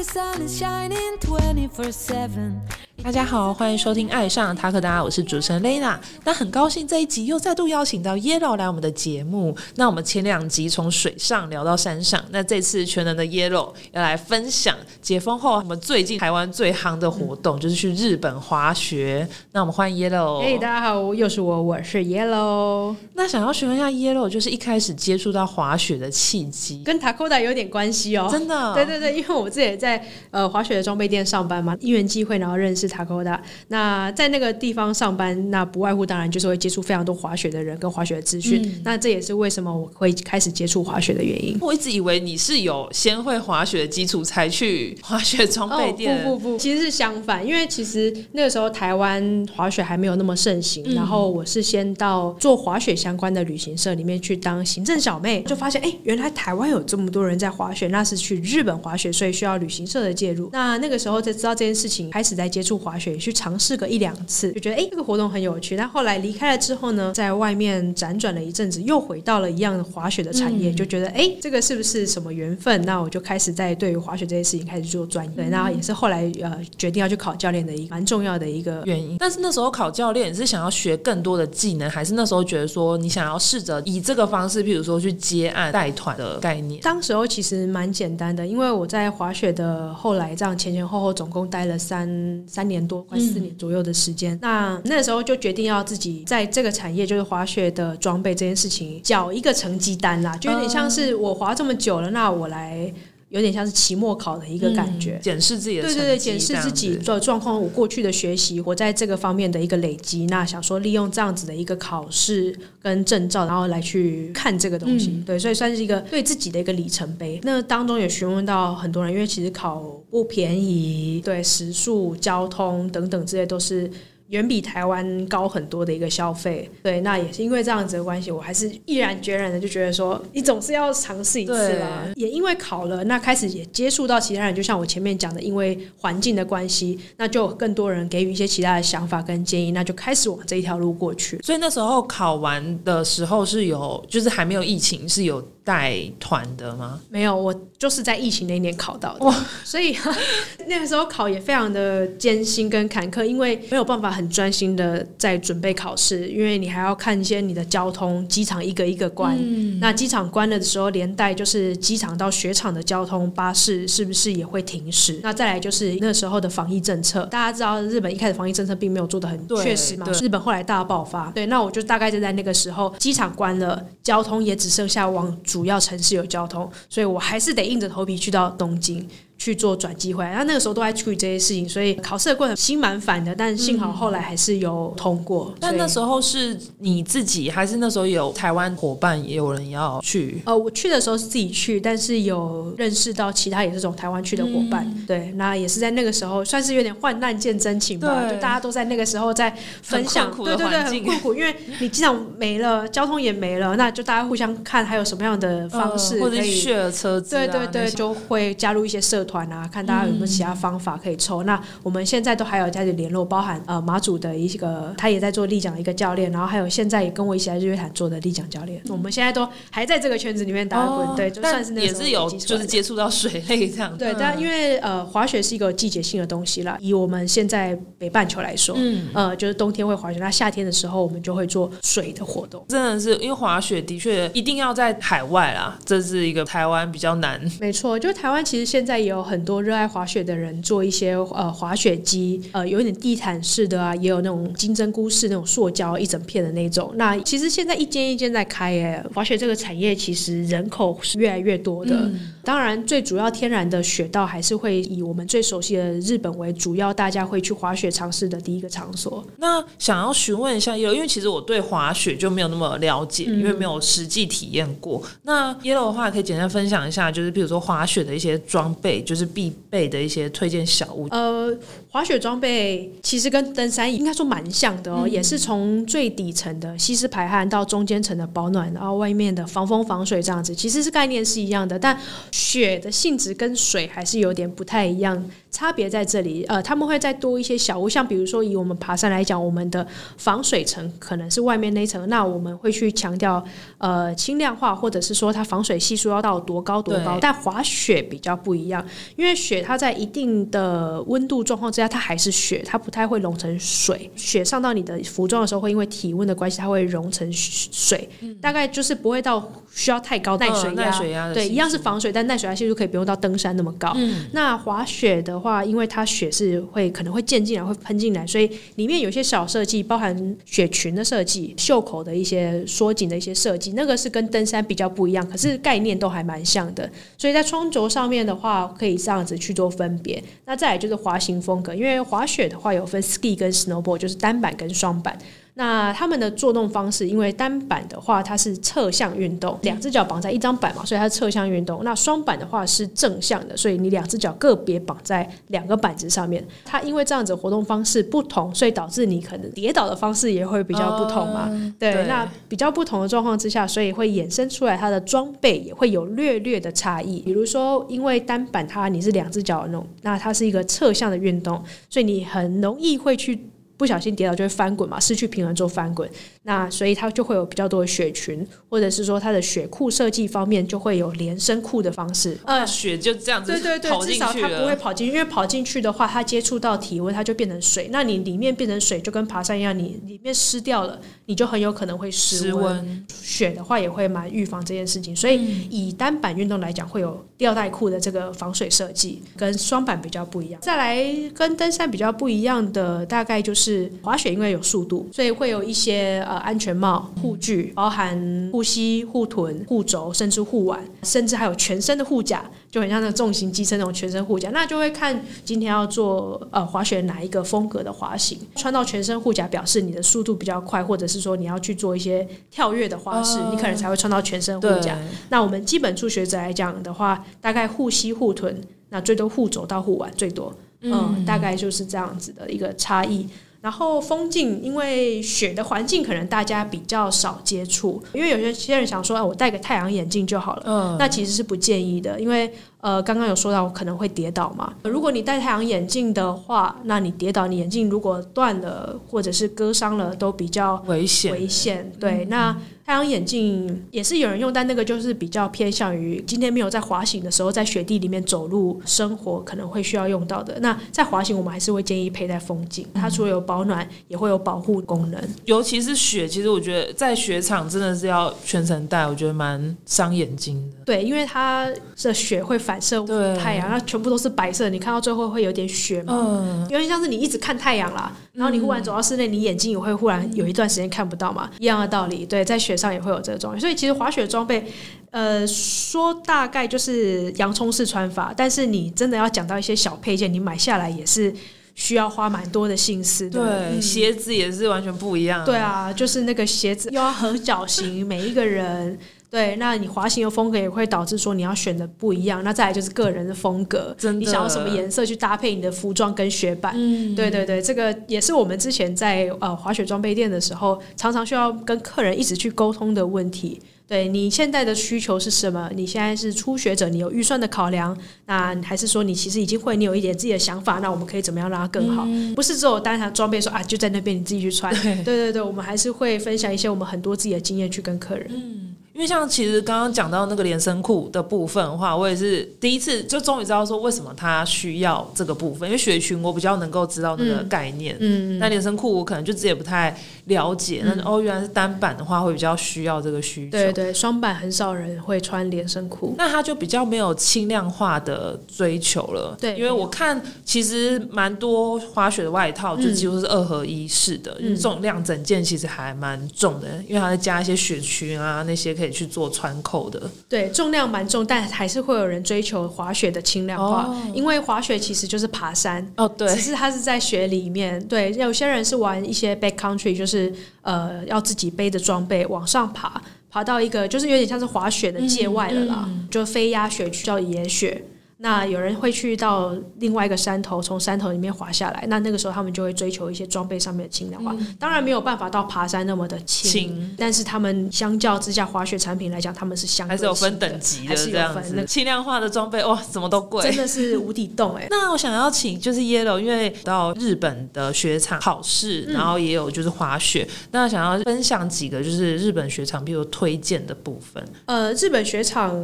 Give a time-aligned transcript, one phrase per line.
[0.00, 2.62] the sun is shining 24 7.
[3.02, 5.96] 大家好，欢迎收听《爱上塔克达》，我是主持人 Lena。
[6.24, 9.56] 那很高兴这一集又再度邀请到 Yellow 来我们的节目。
[9.76, 19.26] 那我们前两集从水上聊到山上，那这次全能的 Yellow 要来分享解封后我们最近台湾最夯的活动，就是去日本滑雪。
[19.52, 20.42] 那我们欢迎 Yellow。
[20.42, 22.94] 嘿，大家好，又是我，我是 Yellow。
[23.14, 28.28] 那想要询问一下 Yellow，就是一开始接触到滑雪的契机，跟 Takoda 有点关系哦。
[28.30, 28.74] 真的？
[28.74, 33.38] 对对对，因为我自己也在呃滑雪的装备店上班嘛，因缘机会然后认识 Takoda。
[33.68, 38.80] 那在那个地方上班，那不外乎当然就是会接触非常多滑雪的人跟滑雪的资讯。
[38.84, 41.56] 那这也是为什么我会开始接触滑雪的原因。
[41.60, 47.46] 我一直以为你是有先会滑雪的基础才去滑雪装备店，不不不，其实是相反。
[47.46, 60.48] 因为其实那个时候台湾滑雪还没有那么盛行，然后我是先到做滑雪相关的旅行社里面去当行政小妹，就发现哎，原来台湾有这么多人在滑雪，那是去日本滑雪，所以需要旅行社的介入。
[60.52, 63.10] 那那个时候才知道这件事情，开始在接触滑雪。
[63.20, 65.76] 去尝试个一两次，就觉得哎，这个活动很有趣。
[65.76, 72.80] 但后来离开了之后呢，在外面辗转了一阵子，又回到了一样滑雪的产业，就觉得哎，这个是不是什么缘分？
[72.82, 75.32] 那我就开始在对于滑雪这件事情开始做专业。
[75.34, 79.16] 对，那也是后来呃决定要去考教练的一个蛮重要的一个原因。
[79.18, 86.80] 但是那时候考教练是想要学更多的技能，还是那时候觉得说你想要试着以这个方式，譬如说去接案带团的概念？
[86.80, 92.08] 当时候其实蛮简单的，因为我在滑雪的后来这样前前后后总共待了三
[92.46, 93.02] 三年多。
[93.02, 102.90] 快四年左右的时间，那那时候就决定要自己在这个产业，就是滑雪的装备这件事情，缴一个成绩单啦，就有点像是我滑这么久了，那我来。
[103.30, 117.40] 有点像是期末考的一个感觉，检视自己的对对对，检视自己的状况，我过去的学习，我在这个方面的一个累积，那想说利用这样子的一个考试跟证照，然后来去看这个东西，对，所以算是一个对自己的一个里程碑。
[117.42, 123.90] 那当中也询问到很多人，因为其实考不便宜，对时速、交通等等这些都是。
[124.30, 132.06] 远比台湾高很多的一个消费，对，那也是因为这样子的关系，我还是毅然决然的就觉得说，你总是要尝试一次啦。
[132.14, 141.40] 也因为考了，那开始也接触到其他人，就像我前面讲的，因为环境的关系，那就更多人给予一些其他的想法跟建议，那就开始往这一条路过去。
[141.42, 145.44] 所以那时候考完的时候是有，就是还没有疫情，是有。
[145.70, 147.00] 带团的吗？
[147.08, 149.24] 没有，我就是在疫情那年考到的。
[149.24, 149.32] 哇，
[149.62, 149.96] 所以
[150.66, 159.38] 那个时候考也非常的艰辛跟坎坷，因为没有办法很专心的在准备考试，因为你还要看一些你的交通，机场一个一个关。
[159.78, 165.20] 那机场关了的时候，连带就是机场到雪场的交通巴士是不是也会停驶？
[165.22, 170.04] 那再来就是那时候的防疫政策，大家知道日本一开始防疫政策并没有做的很确实嘛？
[170.20, 175.59] 日本后来大爆发，对，那我就大概就在那个时候，机场关了，交通也只剩下往主。
[175.60, 179.06] 主要城市有交通，所以我还是得硬着头皮去到东京。
[179.40, 185.54] 去做转机会，然后那个时候都在处理这些事情，所以考试的过程心蛮烦的，但幸好后来还是有通过。
[185.58, 190.42] 但那时候是你自己，还是那时候有台湾伙伴也有人要去？
[190.44, 194.86] 呃，我去的时候是自己去，但是有认识到其他也是从台湾去的伙伴。
[195.06, 198.28] 对，那也是在那个时候，算是有点患难见真情吧。
[198.30, 199.50] 就大家都在那个时候在
[199.80, 209.24] 分享，对对对，很困苦，因为你机场没了，交通也没了，那就大家互相看还有什么样的方式可以 share 车子，对对对，就会加入一些社。
[209.30, 211.44] 团啊，看大家有没有其他方法可以抽。
[211.44, 218.82] 那我们现在都还有在联络，包含呃马祖的一个，他也在做立桨一个教练，然后还有现在也跟我一起在日月潭做的立奖教练。
[218.88, 223.96] 我们现在都还在这个圈子里面打滚，对，就算是也是有就是接触到水类这样。
[223.96, 232.64] 对，但因为呃滑雪是一个季节性的东西啦，以我们现在北半球来说，嗯，呃就是冬天会滑雪，那夏天的时候我们就会做水的活动。
[232.68, 237.40] 真的是因为滑雪的确一定要在海外啦，这是一个台湾比较难。
[237.60, 239.19] 没错，就台湾其实现在也有。
[239.22, 246.92] 很多热爱滑雪的人做一些呃滑雪机，呃有一点地毯式的啊，也有那种金针菇式那种塑胶一整片的那种。
[246.96, 252.10] 那其实现在一间一间在开耶，滑雪这个产业其实人口是越来越多的。
[252.44, 259.24] 当然，最主要天然的雪道还是会以我们最熟悉的日本为主要，大家会去滑雪尝试的第一个场所。
[259.38, 265.02] 那想要询问一下 Yellow，因为其实我对滑雪就没有那么了解，因为没有实际体验过。
[265.24, 269.00] 那 Yellow 的话，可以简单分享一下，就是比如说滑雪的一些装备。
[269.00, 271.08] 就是必备的一些推荐小物。
[271.10, 271.52] 呃，
[271.90, 281.78] 滑雪装备其实跟登山应该说蛮像的哦，也是从最底层的吸湿排汗到中间层的保暖，然后外面的防风防水这样子，其实是概念是一样的。
[281.78, 281.98] 但
[282.30, 286.44] 雪的性质跟水还是有点不太一样，差别在这里。
[286.44, 289.86] 呃，他们会再多一些小物，像比如说以我们爬山来讲，我们的
[290.16, 293.44] 防水层可能是外面那一层，那我们会去强调
[293.78, 297.18] 呃轻量化，或者是说它防水系数要到多高多高。
[297.20, 298.84] 但滑雪比较不一样，
[299.16, 304.10] 因为雪它在一定的温度状况之下，它还是雪，它不太会融成水。
[304.14, 308.08] 雪上到你的服装的时候，会因为体温的关系，它会融成水，
[308.40, 310.70] 大概就是不会到需要太高耐水压。
[310.70, 313.92] 嗯耐水压对，一样是防水，但耐水压系数可以不用到登山那么高。
[313.96, 326.88] 嗯那滑雪的话，因为它雪是会可能会溅进来，会喷进来，所以里面有些小设计，包含雪裙的设计、袖口的一些缩紧的一些设计，那个是跟登山比较不一样，可是概念都还蛮像的。
[327.18, 330.22] 所以在穿着上面的话，可以这样子去做分别。
[330.46, 335.18] 那再来就是滑行风格，因为滑雪的话有分 ski 跟 snowboard，就是单板跟双板。
[335.54, 341.82] 那他们的做动方式，因为单板的话它是侧向运动，两只脚绑在一张板嘛，所以它是侧向运动。
[341.84, 346.46] 那双板的话是正向的，所以你两只脚个别绑在两个板子上面。
[346.64, 351.48] 它因为这样子活动方式不同，所以导致你可能跌倒的方式也会比较不同嘛。
[351.78, 357.20] 对，对那比较不同的状况之下，所以会衍生出来它的装备也会有略略的差异。
[357.20, 363.38] 比如说，因为单板它你是两只脚弄，那它是一个侧向的运动，所以你很容易会去。
[363.80, 366.06] 不小心跌倒就会翻滚嘛，失去平衡之后翻滚，
[366.42, 372.36] 那所以它就会有比较多的雪裙，或者是说它的雪裤设计方面就会有连身裤的方式。
[372.44, 377.88] 呃，雪就这样子对对对，至少它不会跑进去，因为跑进去的话，它接触到体温，它就变成水。
[377.90, 382.64] 那你里面变成水，就跟爬山一样，你里面湿掉了，你就很有可能会失失温。
[382.64, 390.60] 温，雪的话也会蛮预防这件事情，所以嗯以单板运动来讲，会有吊带裤的这个防水设计，跟双板比较不一样。
[390.60, 391.02] 再来
[391.34, 404.50] 跟登山比较不一样的，大概就是滑雪，因为有速度，所以会有一些呃安全帽、护具，包含护膝、护臀、护肘，甚至护腕，甚至还有全身的护甲，就很像那个重型机车那种全身护甲。
[404.50, 414.96] 那就会看今天要做呃滑雪哪一个风格的滑行，穿到全身护甲表示你的速度比较快，或者是说你要去做一些跳跃的花式，你可能才会穿到全身护，甲。
[415.28, 423.28] 那我们基本初学者来讲的话，大概护膝、护臀，那最多护肘到护腕最多，嗯，大概就是这样子的一个差异。
[423.60, 434.72] 然后风镜，因为雪的环境可能大家比较少接触，因为有些些人想说，啊，我戴个太阳眼镜就好了，嗯，那其实是不建议的，因为呃，刚刚有说到可能会跌倒嘛。
[434.84, 441.92] 如果你戴太阳眼镜的话，那你跌倒，你眼镜如果断了或者是割伤了，都比较危险，危险。
[442.00, 450.58] 对，那太阳眼镜也是有人用，但那个就是比较偏向于今天没有在滑行的时候，在雪地里面走路生活可能会需要用到的。
[450.60, 455.20] 那在滑行，我们还是会建议佩戴风镜，它除了有保暖，也会有保护功能。
[455.44, 460.84] 尤其是雪，其实我觉得在雪场真的是要全程戴，我觉得蛮伤眼睛的。
[460.84, 461.70] 对，因为它
[462.02, 463.04] 的雪会反射
[463.36, 466.14] 太阳，它全部都是白色，你看到最后会有点雪嘛。
[466.16, 472.24] 嗯，有点像是你一直看太阳啦，然后你忽然走到室内，你眼睛也会忽然有一段时间看不到嘛，一样的道理。
[472.24, 474.64] 对，在雪上也会有这个状况，所以其实滑雪装备，
[475.10, 481.34] 呃，说大概就是洋葱式穿法，但是你真的要讲到一些小配件，你买下来也是
[481.74, 483.40] 需要花蛮多的心思的。
[483.40, 485.44] 对，嗯鞋子也是完全不一样。
[485.44, 488.96] 对，啊，就是那个鞋子又要合脚型，每一个人。
[489.30, 492.42] 对，那你滑行的风格也会导致说你要选的不一样。
[492.42, 496.74] 那再来就是个人的风格，你想要什么颜色去搭配你的服装跟雪板。
[496.76, 503.60] 嗯，对对对，这个也是我们之前在呃滑雪装备店的时候，常常需要跟客人一直去沟通的问题。
[503.86, 505.68] 对你现在的需求是什么？
[505.74, 507.96] 你现在是初学者，你有预算的考量，
[508.26, 512.06] 那还是说你其实已经会，你有一点自己的想法，那我们可以怎么样让它更好？
[512.36, 514.72] 不是只有单谈装备说啊就在那边你自己去穿。
[514.82, 518.69] 对对对，我们还是会分享一些我们很多自己的经验去跟客人。
[519.00, 525.66] 因为像其实刚刚讲到那个连身裤的部分的话，我也是第一次就终于知道说为什么它需要这个部分。
[525.66, 530.82] 因为雪裙我比较能够知道那个概念，嗯，那连身裤我可能就自己也不太了解。
[530.84, 533.52] 那、哦，原来是单板的话会比较需要这个需求。
[533.52, 536.14] 对对，双板很少人会穿连身裤。
[536.18, 539.34] 那它就比较没有轻量化的追求了。
[539.40, 550.10] 对因为我看其实蛮多滑雪的外套就几乎是二合一式的，嗯重量整件其实还蛮重的，因为它再加一些雪裙啊那些可以去做穿扣的。
[550.28, 557.82] 对，重量蛮重，但还是会有人追求滑雪的轻量化，哦因为滑雪其实就是爬山，哦，对只，是它是在雪里面。
[557.86, 560.32] 对，有些人是玩一些 back country，就是
[560.62, 567.84] 呃要自己背着装备往上爬，爬到一个就是有点像是滑雪的界外了啦，就非压雪区叫野雪。
[568.22, 571.84] 那有人会去到另外一个山头，从山头里面滑下来。
[571.88, 576.94] 那那个时候他们就会追求一些装备上面的轻量化，当然没有办法到爬山那么的轻，轻。
[576.96, 589.00] 但是他们相较之下滑雪产品来讲，他们是相还是有分等级的还是这样子，有分那轻量化的装备哇，怎么都贵，真的是无底洞哎、 那我想要请就是 Yellow，因为到日本的雪场考试，嗯。
[589.00, 594.22] 然后也有就是滑雪，那想要分享几个就是日本雪场，比如推荐的部分。
[594.44, 595.58] 呃，日本雪场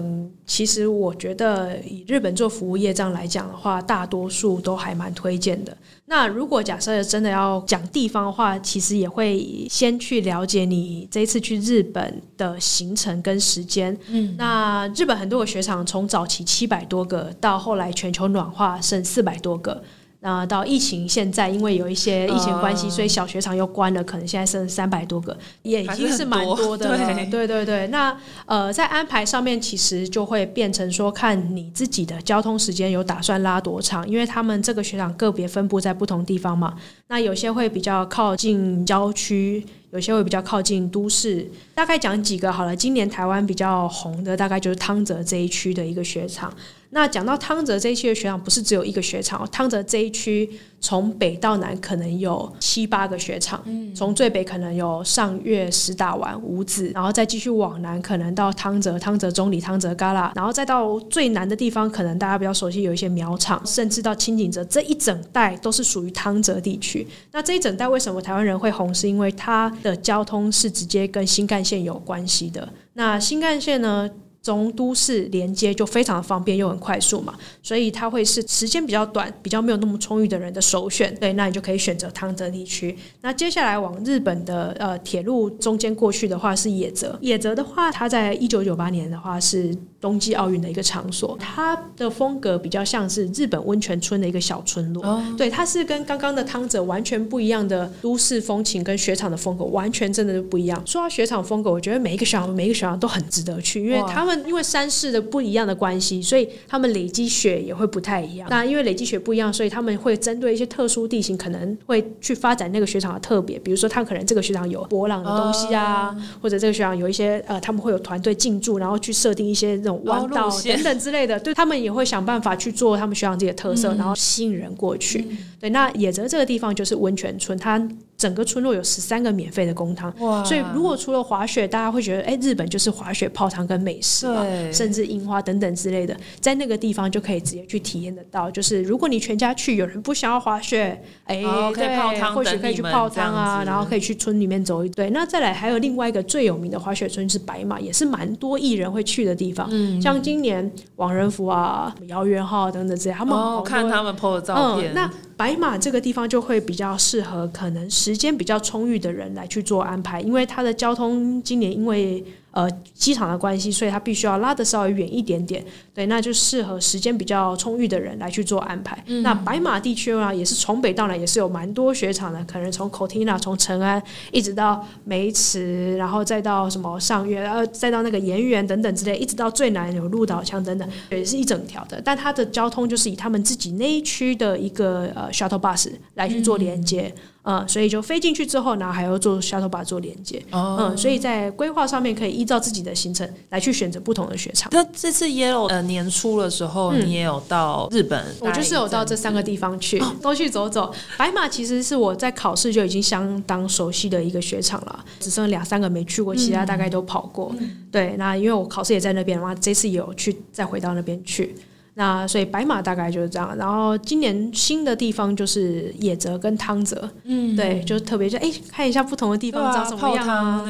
[0.47, 5.77] 其实我觉得以日本做服务业这样来讲的话，大多数都还蛮推荐的。
[6.07, 13.97] 那如果假设真的要讲地方的话，其实也会先去了解你这一次去日本的行程跟时间。
[14.09, 19.83] 嗯，那日本很多个雪场，从早期七百多个，到后来全球暖化剩四百多个。
[20.27, 27.15] 那到疫情现在，因为有一些疫情关系，哦所以小雪场又关了，可能现在剩三百多个，也已经是蛮多的了。
[27.31, 28.13] 对对对，那
[28.47, 36.75] 呃，在安排上面其实就会变成说，看你自己的交通时间有打算拉多长，因为他们这个学长个别分布在不同地方嘛。
[37.07, 41.51] 那有些会比较靠近郊区，有些会比较靠近都市。
[41.75, 46.53] 大概讲几个好了，今年台湾比较红的大概就是汤泽这一区的一个雪场。
[46.91, 50.49] 那讲到汤泽这一区的雪场，不是只有一个雪场哦，汤泽这一区
[50.81, 53.63] 从北到南可能有七八个雪场，
[53.95, 67.07] 从最北可能有上月、石打丸、五子，然后再继续往南，可能到汤泽、汤泽中里、汤泽旮旯，然后再到最南的地方，可能大家比较熟悉有一些苗场，甚至到清景泽这一整带都是属于汤泽地区。
[67.33, 68.95] 那这一整带为什么台湾人会红？
[68.95, 72.69] 是因为它的交通是直接跟新干线有关系的。
[72.95, 74.11] 那新干线呢？
[74.47, 77.35] 从都市连接就非常的方便又很快速嘛，
[77.65, 81.13] 所以它会是时间比较短、比较没有那么充裕的人的首选。
[81.17, 82.97] 对，那你就可以选择汤泽地区。
[83.23, 95.21] 那接下来往日本的呃铁路中间过去的话是野泽，野泽的话，它在一九九八年的话是冬季奥运的一个场所，它的风格比较像是日本温泉村的一个小村落。
[95.37, 100.81] 对，它是跟刚刚的汤泽完全不一样的都市风情跟雪场的风格，完全真的是不一样。
[100.87, 108.49] 说到雪场风格，我觉得每一个雪场每一个雪场都很值得去，因为他们因为山势的不一样的关系，所以他们累积雪也会不太一样。
[108.51, 113.59] 那因为累积雪不一样，所以他们会针对一些特殊地形，可能会去发展那个雪场的特别。
[113.59, 121.39] 比如说，他可能这个雪场有博朗的东西啊，或者这个雪场有一些呃，他们会有团队进驻，然后去设定一些那种弯道等等之类的。
[121.41, 125.27] 对他们也会想办法去做他们雪场自己的特色，然后吸引人过去。
[125.61, 127.79] 对，那野泽这个地方就是温泉村，它
[128.17, 130.13] 整个村落有十三个免费的公汤。
[130.21, 138.51] 哇所以，如果除了滑雪，大家会觉得，哎、日本就是滑雪、泡汤跟美食嘛，甚至樱花等等之类的，在那个地方就可以直接去体验得到。
[138.51, 145.11] 就是如果你全家去，有人不想要滑雪，哎、哦可以对，泡汤或许可以去泡汤啊，然后可以去村里面走一对。
[145.11, 149.69] 那再来还有另外一个最有名的滑雪村是白马，也是蛮多艺人会去的地方。
[149.71, 165.65] 嗯像今年王仁福啊、姚元浩等等之类，他们看他们 PO 的照片，嗯，那白马这个地方就会比较适合可能时间比较充裕的人来去做安排，因为他的交通今年因为呃机场的关系，所以他必须要拉的稍微远一点点。
[165.97, 169.03] 对，那就适合时间比较充裕的人来去做安排。
[169.23, 174.01] 那白马地区呢，也是从北到南也是有蛮多雪场的，可能从 Cortina 从成安
[174.31, 181.99] 一直到梅池，然后再到什么上月，呃，再到那个盐源等等之类，一直到最南有鹿岛乡等等，也是一整条的。
[182.05, 187.11] 但它的交通就是以他们自己那一区的一个呃 shuttle bus 来去做连接。
[187.49, 190.43] 嗯，所以就飞进去之后，然后还要做 shuttle bus 做连接。
[190.51, 194.69] 哦嗯，所以在规划上面可以依照自己的行程来去选择不同的雪场。
[194.73, 200.93] 那这次 Yellow 呃年初的时候，你也有到日本，嗯我就是有到这三个地方去，哦都去走走。
[201.17, 207.55] 白马其实是我在考试就已经相当熟悉的一个雪场了，只剩两三个没去过，其他大概都跑过。
[207.59, 211.55] 嗯对，那因为我考试也在那边嘛，这次也有去再回到那边去。
[211.99, 220.27] 那所以白马大概就是这样，然后今年新的地方就是野泽跟汤泽，嗯，对，就特别就哎、看一下不同的地方长什么样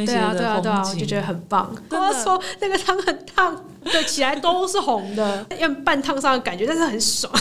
[0.07, 1.75] 对啊对啊对啊，我就觉得很棒。
[2.61, 7.33] 那个汤很烫，对，起来都是红的，要半烫伤的感觉，但是很爽。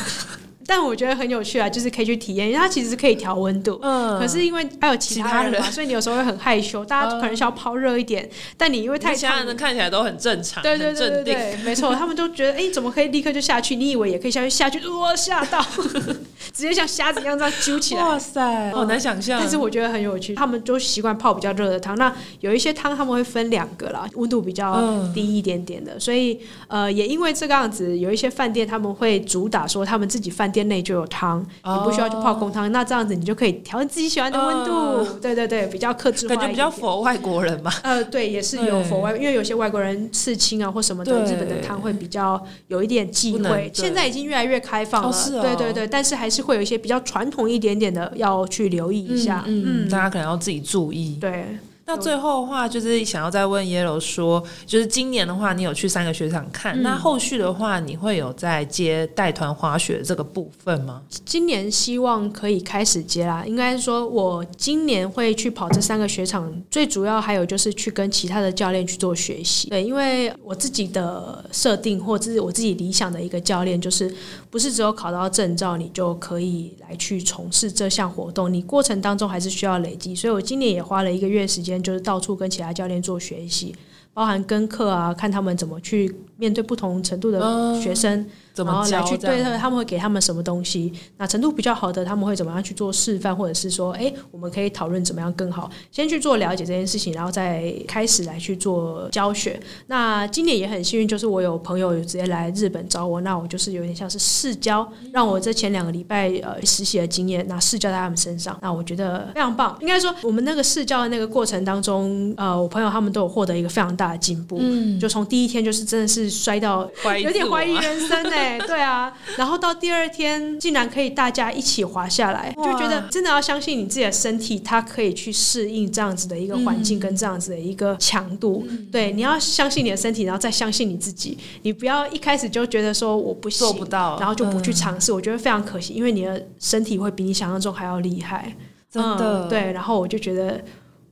[0.68, 3.80] 但我觉得很有趣啊，就是可以去体验，因为它其实是可以调温度。
[3.82, 10.94] 嗯可是因为还有其他人嘛，人所以你有时候会很害羞，大家可能需要泡热一点，但你因为太其他烫人看起来都很正常，对对。
[10.96, 13.76] 对对对，没错，他们都觉得哎、怎么可以立刻就下去？
[13.76, 15.64] 你以为也可以下去，下去哇吓到，
[16.54, 18.02] 直接像瞎子一样这样揪起来。
[18.04, 19.40] 哇塞，好难想象。
[19.40, 21.96] 但是我觉得很有趣，他们都习惯泡比较热的汤。
[21.98, 32.72] 那有一些汤他们会分两个啦，温度比较嗯低一点点的，所以呃，也因为这个样子，有一些饭店他们会主打说他们自己饭店店内就有汤，你不需要去泡公汤。
[32.72, 35.20] 那这样子你就可以调自己喜欢的温度。
[35.22, 37.72] 对对对，比较克制化，感觉比较符合外国人嘛。
[37.84, 43.70] 呃，对，也是有佛外，因为有些外国人刺青啊或什么的，日本的汤会比较有一点忌讳。
[43.74, 49.44] 现在已经越来越开放了，对对对，但是还是会有一些比较传统一点点的要去留意一下。
[49.46, 51.18] 嗯，大家可能要自己注意。
[51.20, 51.46] 对。
[51.88, 61.04] 那最后的话，就是想要再问 Yellow 说，就是今年的话，你有去三个雪场看，那后续的话，你会有在接带团滑雪这个部分吗？
[61.24, 69.70] 今年希望可以开始接啦，应该说，我今年会去跑这三个雪场，最主要还有就是去跟其他的教练去做学习。
[69.70, 74.12] 对，因为我自己的设定或者是我自己理想的一个教练，就是
[74.56, 80.16] 不是只有考到证照你就可以来去从事这项活动，你过程当中还是需要累积。
[80.16, 81.84] 所以我今年也花了一个月时间。
[81.84, 83.76] 就是到处跟其他教练做学习，
[84.14, 88.26] 包含跟课啊，看他们怎么去面对不同程度的学生。
[88.64, 90.94] 然后来去对他们会给他们什么东西？
[91.18, 95.70] 那程度比较好的，他们会怎么样去做示范，或者是说，哎，我们可以讨论怎么样更好？
[95.92, 99.60] 先去做了解这件事情，然后再开始来去做教学。
[99.88, 109.78] 那今年也很幸运，就是我有朋友直接来日本找我，那我就是有点像是试教，让我这前两个礼拜呃实习的经验，那试教在他们身上，那我觉得非常棒。
[109.82, 114.58] 应该说，我们那个试教的那个过程当中，呃，我朋友他们都有获得一个非常大的进步。
[114.60, 116.90] 嗯，就从第一天就是真的是摔到
[117.22, 118.45] 有点怀疑人生 哎。
[118.68, 128.66] 对啊，然后到第二天竟然可以大家一起滑下来，就觉得真的要相信你自己的身体，它可以去适应这样子的一个环境跟这样子的一个强度。
[128.92, 131.38] 对，你要相信你的身体，然后再相信你自己。
[131.64, 135.12] 你不要一开始就觉得说我不做不到，然后就不去尝试。
[135.12, 138.56] 我觉得非常可惜，因为你的身体会比你想象中还要厉害。
[138.92, 139.72] 真的，对。
[139.72, 140.64] 然后我就觉得，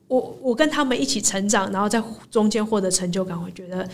[0.07, 3.87] 我我跟他们一起成长，然后在中间获得成就感，我觉得。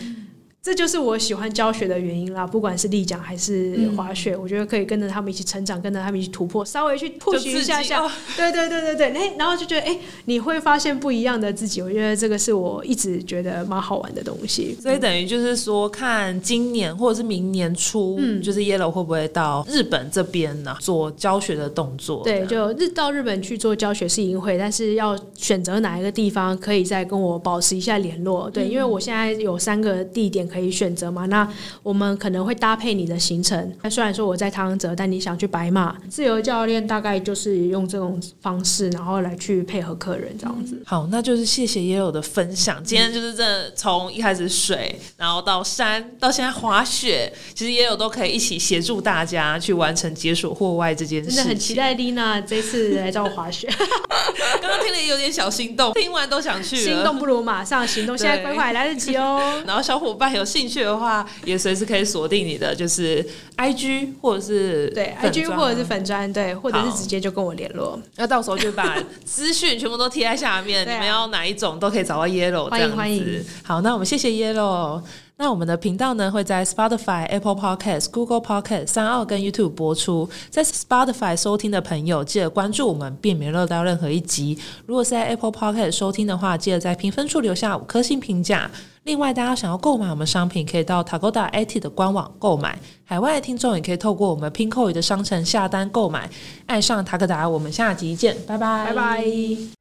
[0.62, 14.76] 这就是我喜欢教学的原因啦，不管是立桨还是滑雪，我觉得可以跟着他们一起成长，跟着他们一起突破，稍微去 push 一下下，对对对对对，哎，然后就觉得哎，你会发现不一样的自己，我觉得这个是我一直觉得蛮好玩的东西。
[14.82, 22.22] 所以等于就是说，看今年或者是明年初，嗯，就是 Yellow 会不会到日本这边呢做教学的动作？
[22.22, 28.50] 对，就日到日本去做教学是一定会，但是要选择哪一个地方，可以再跟我保持一下联络。
[28.50, 30.49] 对，因为我现在有三个地点。
[30.50, 31.26] 可以选择嘛？
[31.26, 31.48] 那
[31.82, 33.72] 我们可能会搭配你的行程。
[33.82, 40.82] 那虽然说我在汤泽，但你想去白马，自由教练大概就是用这种方式，然后来去配合客人这样子。
[40.84, 42.82] 好，那就是谢谢也有的分享。
[42.82, 51.30] 今天就是这从一开始水，然后到山，到现在滑雪，其实也有都可以一起协助大家去完成解锁户外这件事。
[51.30, 53.68] 真的很期待丽娜这次来找我滑雪。
[54.60, 56.76] 刚刚听了有点小心动，听完都想去。
[56.76, 59.40] 心动不如马上行动，现在快快来得及哦。
[59.66, 60.39] 然后小伙伴有。
[60.40, 63.24] 有兴趣的话，也随时可以锁定你的，就是
[63.56, 68.00] I G 或者是对 I G 或者是粉砖，对，或者是直接就跟我联络。
[68.16, 72.68] 那到时候就把资讯全部都贴在下面， 你们要哪一种都可以找到 Yellow。
[72.68, 73.44] 欢迎欢迎。
[73.62, 75.02] 好，那我们谢谢 Yellow。
[75.42, 80.28] 那我们的频道呢会在 Spotify、Apple Podcast、Google Podcast、三二跟 YouTube 播出。
[80.50, 84.58] 在 Spotify 收听的朋友，记得关注我们，避免漏到任何一集。
[84.84, 88.70] 如果是在 Apple Podcast 收听的话，记得在评分处留下五颗星评价。
[89.04, 92.78] 另外，大家想要购买我们商品，可以到 Tagoda IT 的官网购买。
[93.06, 96.28] 海外的听众也可以透过我们 Pinkoi 的商城下单购买。
[96.66, 99.79] 爱上塔克达，我们下集见，拜拜，拜拜。